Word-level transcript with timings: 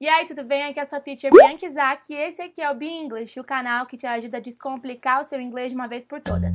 E 0.00 0.08
aí, 0.08 0.24
tudo 0.24 0.42
bem? 0.44 0.62
Aqui 0.62 0.78
é 0.80 0.82
a 0.82 0.86
sua 0.86 0.98
teacher 0.98 1.30
Bianca 1.30 1.66
Isaac 1.66 2.10
e 2.10 2.16
esse 2.16 2.40
aqui 2.40 2.62
é 2.62 2.70
o 2.70 2.74
Be 2.74 2.86
English, 2.86 3.38
o 3.38 3.44
canal 3.44 3.84
que 3.84 3.98
te 3.98 4.06
ajuda 4.06 4.38
a 4.38 4.40
descomplicar 4.40 5.20
o 5.20 5.24
seu 5.24 5.38
inglês 5.38 5.72
de 5.72 5.76
uma 5.76 5.86
vez 5.86 6.06
por 6.06 6.22
todas. 6.22 6.54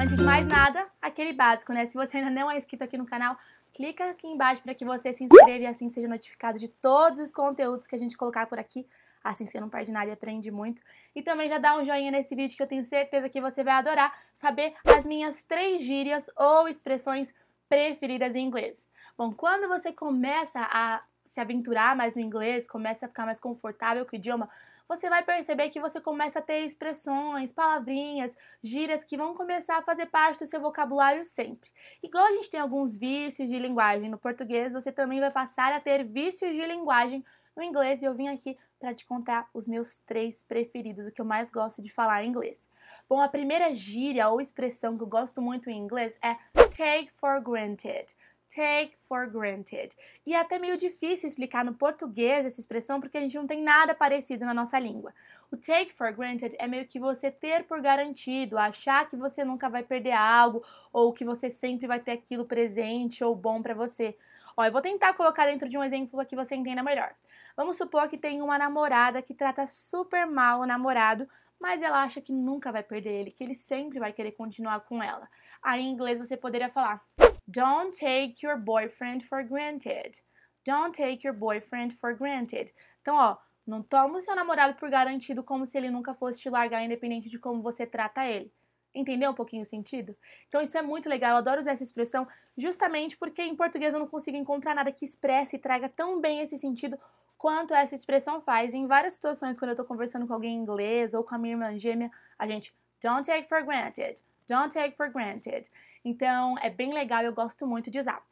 Antes 0.00 0.16
de 0.16 0.22
mais 0.24 0.46
nada, 0.46 0.86
aquele 1.02 1.34
básico, 1.34 1.74
né? 1.74 1.84
Se 1.84 1.92
você 1.92 2.16
ainda 2.16 2.30
não 2.30 2.50
é 2.50 2.56
inscrito 2.56 2.82
aqui 2.82 2.96
no 2.96 3.04
canal, 3.04 3.36
clica 3.74 4.08
aqui 4.08 4.26
embaixo 4.26 4.62
para 4.62 4.74
que 4.74 4.86
você 4.86 5.12
se 5.12 5.24
inscreva 5.24 5.64
e 5.64 5.66
assim 5.66 5.90
seja 5.90 6.08
notificado 6.08 6.58
de 6.58 6.66
todos 6.68 7.20
os 7.20 7.30
conteúdos 7.30 7.86
que 7.86 7.94
a 7.94 7.98
gente 7.98 8.16
colocar 8.16 8.46
por 8.46 8.58
aqui. 8.58 8.88
Assim 9.22 9.44
você 9.44 9.60
não 9.60 9.68
perde 9.68 9.92
nada 9.92 10.08
e 10.08 10.14
aprende 10.14 10.50
muito. 10.50 10.80
E 11.14 11.20
também 11.20 11.46
já 11.46 11.58
dá 11.58 11.76
um 11.76 11.84
joinha 11.84 12.10
nesse 12.10 12.34
vídeo 12.34 12.56
que 12.56 12.62
eu 12.62 12.66
tenho 12.66 12.84
certeza 12.84 13.28
que 13.28 13.38
você 13.38 13.62
vai 13.62 13.74
adorar 13.74 14.18
saber 14.32 14.72
as 14.82 15.04
minhas 15.04 15.42
três 15.42 15.84
gírias 15.84 16.30
ou 16.38 16.68
expressões 16.68 17.34
preferidas 17.68 18.34
em 18.34 18.46
inglês. 18.46 18.88
Bom, 19.18 19.32
quando 19.32 19.66
você 19.66 19.94
começa 19.94 20.60
a 20.60 21.02
se 21.24 21.40
aventurar 21.40 21.96
mais 21.96 22.14
no 22.14 22.20
inglês, 22.20 22.68
começa 22.68 23.06
a 23.06 23.08
ficar 23.08 23.24
mais 23.24 23.40
confortável 23.40 24.04
com 24.04 24.14
o 24.14 24.18
idioma, 24.18 24.46
você 24.86 25.08
vai 25.08 25.22
perceber 25.22 25.70
que 25.70 25.80
você 25.80 25.98
começa 25.98 26.38
a 26.38 26.42
ter 26.42 26.66
expressões, 26.66 27.50
palavrinhas, 27.50 28.36
gírias 28.62 29.04
que 29.04 29.16
vão 29.16 29.34
começar 29.34 29.78
a 29.78 29.82
fazer 29.82 30.06
parte 30.06 30.40
do 30.40 30.46
seu 30.46 30.60
vocabulário 30.60 31.24
sempre. 31.24 31.70
Igual 32.02 32.26
a 32.26 32.32
gente 32.32 32.50
tem 32.50 32.60
alguns 32.60 32.94
vícios 32.94 33.48
de 33.48 33.58
linguagem 33.58 34.10
no 34.10 34.18
português, 34.18 34.74
você 34.74 34.92
também 34.92 35.18
vai 35.18 35.30
passar 35.30 35.72
a 35.72 35.80
ter 35.80 36.04
vícios 36.04 36.54
de 36.54 36.66
linguagem 36.66 37.24
no 37.56 37.62
inglês 37.62 38.02
e 38.02 38.04
eu 38.04 38.14
vim 38.14 38.28
aqui 38.28 38.58
para 38.78 38.94
te 38.94 39.06
contar 39.06 39.48
os 39.54 39.66
meus 39.66 39.96
três 39.96 40.42
preferidos, 40.42 41.06
o 41.06 41.10
que 41.10 41.22
eu 41.22 41.24
mais 41.24 41.50
gosto 41.50 41.82
de 41.82 41.90
falar 41.90 42.22
em 42.22 42.28
inglês. 42.28 42.68
Bom, 43.08 43.18
a 43.18 43.28
primeira 43.28 43.72
gíria 43.74 44.28
ou 44.28 44.42
expressão 44.42 44.94
que 44.94 45.02
eu 45.02 45.08
gosto 45.08 45.40
muito 45.40 45.70
em 45.70 45.78
inglês 45.78 46.18
é 46.22 46.34
take 46.68 47.10
for 47.16 47.40
granted 47.40 48.14
take 48.54 48.94
for 49.08 49.28
granted. 49.28 49.94
E 50.26 50.34
é 50.34 50.40
até 50.40 50.58
meio 50.58 50.76
difícil 50.76 51.28
explicar 51.28 51.64
no 51.64 51.74
português 51.74 52.46
essa 52.46 52.60
expressão 52.60 53.00
porque 53.00 53.18
a 53.18 53.20
gente 53.20 53.36
não 53.36 53.46
tem 53.46 53.62
nada 53.62 53.94
parecido 53.94 54.44
na 54.44 54.54
nossa 54.54 54.78
língua. 54.78 55.12
O 55.50 55.56
take 55.56 55.92
for 55.92 56.12
granted 56.12 56.56
é 56.58 56.66
meio 56.66 56.86
que 56.86 56.98
você 56.98 57.30
ter 57.30 57.64
por 57.64 57.80
garantido, 57.80 58.58
achar 58.58 59.08
que 59.08 59.16
você 59.16 59.44
nunca 59.44 59.68
vai 59.68 59.82
perder 59.82 60.12
algo 60.12 60.62
ou 60.92 61.12
que 61.12 61.24
você 61.24 61.50
sempre 61.50 61.86
vai 61.86 62.00
ter 62.00 62.12
aquilo 62.12 62.44
presente 62.44 63.22
ou 63.22 63.34
bom 63.34 63.62
para 63.62 63.74
você. 63.74 64.16
Ó, 64.56 64.64
eu 64.64 64.72
vou 64.72 64.80
tentar 64.80 65.12
colocar 65.14 65.46
dentro 65.46 65.68
de 65.68 65.76
um 65.76 65.84
exemplo 65.84 66.24
que 66.24 66.34
você 66.34 66.54
entenda 66.54 66.82
melhor. 66.82 67.14
Vamos 67.56 67.76
supor 67.76 68.08
que 68.08 68.16
tem 68.16 68.40
uma 68.40 68.58
namorada 68.58 69.20
que 69.20 69.34
trata 69.34 69.66
super 69.66 70.26
mal 70.26 70.60
o 70.60 70.66
namorado, 70.66 71.28
mas 71.60 71.82
ela 71.82 72.02
acha 72.02 72.20
que 72.20 72.32
nunca 72.32 72.72
vai 72.72 72.82
perder 72.82 73.20
ele, 73.20 73.30
que 73.30 73.44
ele 73.44 73.54
sempre 73.54 73.98
vai 73.98 74.12
querer 74.12 74.32
continuar 74.32 74.80
com 74.80 75.02
ela. 75.02 75.28
Aí 75.62 75.82
em 75.82 75.90
inglês 75.90 76.18
você 76.18 76.36
poderia 76.36 76.68
falar 76.68 77.02
Don't 77.48 77.96
take 77.96 78.44
your 78.44 78.56
boyfriend 78.56 79.24
for 79.24 79.42
granted. 79.44 80.18
Don't 80.64 80.92
take 80.92 81.26
your 81.26 81.36
boyfriend 81.36 81.94
for 81.94 82.14
granted. 82.14 82.72
Então, 83.00 83.14
ó, 83.14 83.36
não 83.66 83.82
toma 83.82 84.18
o 84.18 84.20
seu 84.20 84.34
namorado 84.34 84.74
por 84.74 84.88
garantido 84.88 85.42
como 85.42 85.66
se 85.66 85.76
ele 85.76 85.90
nunca 85.90 86.14
fosse 86.14 86.40
te 86.40 86.48
largar, 86.48 86.84
independente 86.84 87.28
de 87.28 87.38
como 87.38 87.62
você 87.62 87.84
trata 87.84 88.24
ele. 88.24 88.52
Entendeu 88.94 89.30
um 89.30 89.34
pouquinho 89.34 89.62
o 89.62 89.66
sentido? 89.66 90.16
Então 90.48 90.62
isso 90.62 90.78
é 90.78 90.82
muito 90.82 91.08
legal, 91.08 91.32
eu 91.32 91.36
adoro 91.36 91.60
usar 91.60 91.72
essa 91.72 91.82
expressão 91.82 92.26
justamente 92.56 93.16
porque 93.16 93.42
em 93.42 93.54
português 93.54 93.92
eu 93.92 94.00
não 94.00 94.06
consigo 94.06 94.38
encontrar 94.38 94.74
nada 94.74 94.90
que 94.90 95.04
expresse 95.04 95.56
e 95.56 95.58
traga 95.58 95.88
tão 95.88 96.18
bem 96.20 96.40
esse 96.40 96.56
sentido 96.56 96.98
quanto 97.36 97.74
essa 97.74 97.94
expressão 97.94 98.40
faz. 98.40 98.72
Em 98.72 98.86
várias 98.86 99.12
situações, 99.12 99.58
quando 99.58 99.72
eu 99.72 99.76
tô 99.76 99.84
conversando 99.84 100.26
com 100.26 100.32
alguém 100.32 100.56
em 100.56 100.60
inglês 100.62 101.12
ou 101.12 101.22
com 101.22 101.34
a 101.34 101.38
minha 101.38 101.54
irmã 101.54 101.76
gêmea, 101.76 102.10
a 102.38 102.46
gente 102.46 102.74
don't 103.02 103.26
take 103.26 103.46
for 103.48 103.62
granted, 103.62 104.22
don't 104.48 104.72
take 104.72 104.96
for 104.96 105.10
granted. 105.10 105.68
Então 106.08 106.56
é 106.62 106.70
bem 106.70 106.94
legal 106.94 107.24
e 107.24 107.26
eu 107.26 107.32
gosto 107.32 107.66
muito 107.66 107.90
de 107.90 107.98
usar. 107.98 108.22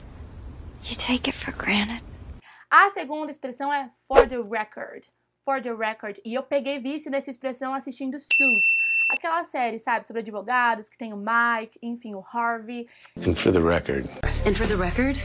You 0.89 0.97
take 0.97 1.29
it 1.29 1.33
for 1.33 1.53
granted. 1.53 2.05
A 2.71 2.89
segunda 2.91 3.33
expressão 3.33 3.73
é 3.73 3.91
for 4.07 4.29
the 4.29 4.37
record. 4.37 5.09
For 5.45 5.61
the 5.61 5.75
record. 5.75 6.21
E 6.25 6.33
eu 6.33 6.45
peguei 6.45 6.79
vício 6.79 7.11
nessa 7.11 7.31
expressão 7.31 7.75
assistindo 7.75 8.17
Suits. 8.17 8.69
Aquela 9.11 9.43
série, 9.43 9.81
sabe, 9.81 10.07
sobre 10.07 10.21
advogados, 10.23 10.89
que 10.89 10.97
tem 10.97 11.13
o 11.13 11.17
Mike, 11.17 11.77
enfim, 11.83 12.15
o 12.15 12.25
Harvey. 12.33 12.89
And 13.19 13.35
for 13.35 13.53
the 13.53 13.59
record. 13.59 14.09
And 14.47 14.55
for 14.55 14.69
the 14.69 14.77
record? 14.77 15.19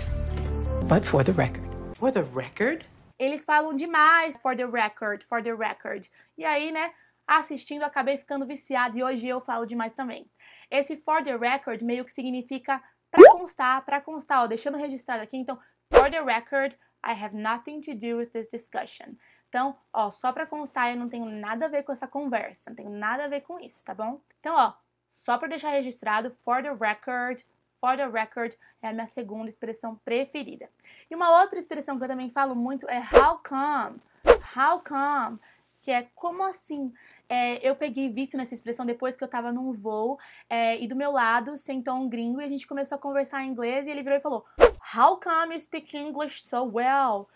But 0.88 1.06
for 1.06 1.24
the 1.24 1.32
record. 1.32 1.62
For 2.00 2.12
the 2.12 2.24
record? 2.34 2.84
Eles 3.20 3.46
falam 3.46 3.76
demais 3.76 4.36
for 4.38 4.56
the 4.56 4.66
record, 4.66 5.24
for 5.24 5.44
the 5.44 5.54
record. 5.54 6.10
E 6.36 6.44
aí, 6.44 6.72
né, 6.72 6.90
assistindo, 7.38 7.84
acabei 7.84 8.18
ficando 8.18 8.46
viciada 8.46 8.98
e 8.98 9.04
hoje 9.04 9.28
eu 9.28 9.40
falo 9.40 9.66
demais 9.66 9.94
também. 9.94 10.30
Esse 10.72 10.96
for 10.98 11.24
the 11.24 11.36
record 11.36 11.84
meio 11.84 12.04
que 12.04 12.12
significa 12.12 12.82
para 13.12 13.32
constar, 13.32 13.86
para 13.86 14.02
constar, 14.02 14.44
ó, 14.44 14.48
deixando 14.48 14.78
registrado 14.78 15.22
aqui, 15.22 15.38
então, 15.38 15.60
for 15.92 16.10
the 16.10 16.22
record, 16.22 16.76
I 17.06 17.12
have 17.12 17.36
nothing 17.36 17.82
to 17.82 17.94
do 17.94 18.18
with 18.18 18.28
this 18.28 18.48
discussion. 18.48 19.16
Então, 19.48 19.78
ó, 19.94 20.12
só 20.12 20.32
para 20.32 20.46
constar, 20.46 20.92
eu 20.92 20.98
não 20.98 21.10
tenho 21.10 21.26
nada 21.26 21.66
a 21.66 21.70
ver 21.70 21.84
com 21.84 21.92
essa 21.92 22.08
conversa, 22.08 22.70
não 22.70 22.76
tenho 22.76 22.90
nada 22.90 23.26
a 23.26 23.28
ver 23.28 23.42
com 23.42 23.60
isso, 23.60 23.84
tá 23.84 23.94
bom? 23.94 24.22
Então, 24.40 24.56
ó, 24.56 24.74
só 25.08 25.38
para 25.38 25.48
deixar 25.50 25.72
registrado, 25.72 26.30
for 26.30 26.62
the 26.62 26.72
record, 26.74 27.44
for 27.80 27.96
the 27.96 28.08
record 28.08 28.56
é 28.82 28.90
a 28.90 28.94
minha 28.94 29.08
segunda 29.08 29.48
expressão 29.48 29.96
preferida. 29.98 30.70
E 31.10 31.16
uma 31.16 31.42
outra 31.42 31.58
expressão 31.58 31.98
que 31.98 32.04
eu 32.04 32.08
também 32.08 32.30
falo 32.30 32.56
muito 32.56 32.88
é 32.90 33.00
how 33.00 33.40
come. 33.40 34.02
How 34.56 34.84
come? 34.84 35.40
Que 35.82 35.92
é 35.92 36.04
como 36.14 36.44
assim? 36.44 36.94
É, 37.30 37.68
eu 37.68 37.76
peguei 37.76 38.10
vício 38.10 38.38
nessa 38.38 38.56
expressão 38.56 38.86
depois 38.86 39.16
que 39.16 39.24
eu 39.24 39.28
tava 39.28 39.52
num 39.52 39.72
voo 39.72 40.18
é, 40.50 40.82
e 40.82 40.88
do 40.88 40.96
meu 40.96 41.12
lado 41.12 41.56
sentou 41.56 41.94
um 41.94 42.10
gringo 42.10 42.42
e 42.42 42.44
a 42.44 42.50
gente 42.50 42.66
começou 42.66 42.96
a 42.96 43.00
conversar 43.00 43.44
em 43.44 43.50
inglês 43.50 43.86
e 43.86 43.92
ele 43.92 44.02
virou 44.02 44.18
e 44.18 44.22
falou: 44.22 44.46
How 44.96 45.20
come 45.20 45.54
you 45.54 45.60
speak 45.60 45.96
English 45.96 46.48
so 46.48 46.64
well? 46.64 47.30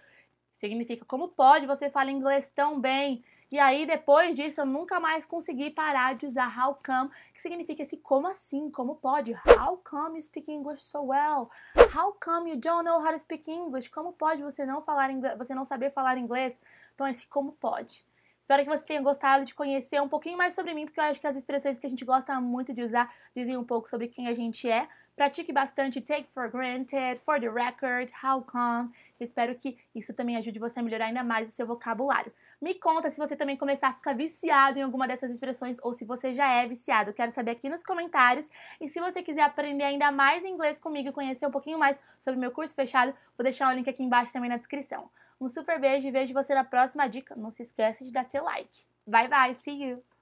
Significa 0.52 1.06
como 1.06 1.30
pode 1.30 1.68
você 1.68 1.90
falar 1.92 2.10
inglês 2.10 2.50
tão 2.50 2.80
bem? 2.80 3.24
E 3.52 3.60
aí, 3.60 3.86
depois 3.86 4.36
disso, 4.36 4.62
eu 4.62 4.66
nunca 4.66 5.00
mais 5.00 5.28
consegui 5.28 5.70
parar 5.70 6.16
de 6.16 6.26
usar 6.26 6.48
how 6.58 6.74
come, 6.74 7.12
que 7.32 7.40
significa 7.40 7.84
esse 7.84 7.98
como 7.98 8.26
assim, 8.26 8.72
como 8.72 8.96
pode. 8.96 9.34
How 9.46 9.78
come 9.78 10.16
you 10.18 10.22
speak 10.24 10.52
English 10.52 10.82
so 10.82 11.04
well? 11.04 11.52
How 11.96 12.14
come 12.14 12.50
you 12.50 12.58
don't 12.58 12.84
know 12.84 13.00
how 13.00 13.12
to 13.12 13.20
speak 13.20 13.52
English? 13.52 13.92
Como 13.92 14.12
pode 14.14 14.42
você 14.42 14.66
não 14.66 14.82
falar 14.82 15.12
inglês, 15.12 15.38
você 15.38 15.54
não 15.54 15.64
saber 15.64 15.92
falar 15.92 16.18
inglês? 16.18 16.60
Então, 16.96 17.08
esse 17.08 17.28
como 17.28 17.52
pode. 17.52 18.04
Espero 18.44 18.62
que 18.62 18.70
você 18.70 18.84
tenha 18.84 19.02
gostado 19.02 19.46
de 19.46 19.56
conhecer 19.56 20.02
um 20.02 20.10
pouquinho 20.10 20.38
mais 20.38 20.54
sobre 20.54 20.74
mim, 20.74 20.84
porque 20.84 21.00
eu 21.00 21.06
acho 21.06 21.18
que 21.18 21.26
as 21.26 21.38
expressões 21.38 21.78
que 21.78 21.88
a 21.88 21.90
gente 21.90 22.04
gosta 22.04 22.42
muito 22.42 22.74
de 22.74 22.82
usar 22.82 23.10
dizem 23.34 23.56
um 23.56 23.64
pouco 23.64 23.88
sobre 23.88 24.10
quem 24.10 24.28
a 24.28 24.34
gente 24.34 24.70
é. 24.70 24.86
Pratique 25.16 25.54
bastante 25.54 26.02
take 26.02 26.28
for 26.30 26.52
granted, 26.52 27.18
for 27.22 27.40
the 27.40 27.50
record, 27.50 28.12
how 28.22 28.42
come. 28.42 28.92
espero 29.18 29.56
que 29.56 29.78
isso 29.96 30.14
também 30.14 30.36
ajude 30.36 30.60
você 30.60 30.82
a 30.82 30.84
melhorar 30.84 31.06
ainda 31.06 31.24
mais 31.24 31.48
o 31.48 31.52
seu 31.54 31.66
vocabulário. 31.66 32.34
Me 32.64 32.76
conta 32.76 33.10
se 33.10 33.18
você 33.18 33.36
também 33.36 33.58
começar 33.58 33.90
a 33.90 33.94
ficar 33.94 34.16
viciado 34.16 34.80
em 34.80 34.84
alguma 34.84 35.06
dessas 35.06 35.30
expressões 35.30 35.80
ou 35.84 35.92
se 35.94 36.06
você 36.06 36.32
já 36.32 36.48
é 36.48 36.66
viciado. 36.66 37.12
Quero 37.12 37.30
saber 37.30 37.52
aqui 37.52 37.68
nos 37.68 37.84
comentários. 37.84 38.50
E 38.80 38.88
se 38.88 39.02
você 39.02 39.22
quiser 39.22 39.42
aprender 39.42 39.84
ainda 39.84 40.10
mais 40.14 40.46
inglês 40.46 40.80
comigo 40.80 41.10
e 41.10 41.12
conhecer 41.12 41.46
um 41.46 41.52
pouquinho 41.52 41.78
mais 41.78 42.02
sobre 42.18 42.40
meu 42.40 42.52
curso 42.52 42.74
fechado, 42.74 43.14
vou 43.38 43.44
deixar 43.44 43.70
o 43.70 43.76
link 43.76 43.90
aqui 43.90 44.02
embaixo 44.02 44.32
também 44.32 44.50
na 44.50 44.56
descrição. 44.56 45.12
Um 45.42 45.50
super 45.50 45.78
beijo 45.78 46.08
e 46.08 46.12
vejo 46.12 46.34
você 46.34 46.56
na 46.56 46.64
próxima 46.64 47.06
dica. 47.06 47.36
Não 47.36 47.50
se 47.50 47.64
esqueça 47.64 48.06
de 48.06 48.14
dar 48.14 48.24
seu 48.24 48.46
like. 48.46 48.86
Bye 49.06 49.28
bye, 49.28 49.54
see 49.54 49.84
you! 49.84 50.13